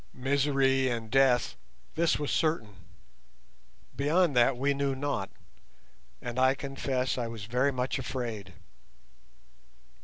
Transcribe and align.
Misery 0.15 0.87
and 0.89 1.11
death, 1.11 1.55
this 1.93 2.17
was 2.17 2.31
certain; 2.31 2.73
beyond 3.95 4.35
that 4.35 4.57
we 4.57 4.73
knew 4.73 4.95
not, 4.95 5.29
and 6.23 6.39
I 6.39 6.55
confess 6.55 7.19
I 7.19 7.27
was 7.27 7.45
very 7.45 7.71
much 7.71 7.99
afraid. 7.99 8.55